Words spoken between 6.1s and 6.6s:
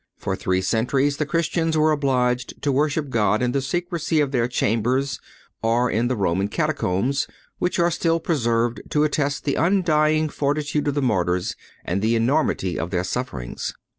Roman